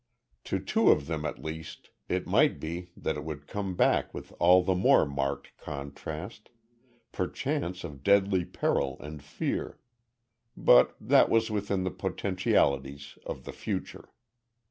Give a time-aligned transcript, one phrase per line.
[0.45, 4.33] To two of them at least it might be that it would come back with
[4.39, 6.49] all the more marked contrast
[7.11, 9.77] perchance of deadly peril and fear
[10.57, 14.11] but that was within the potentialities of the Future.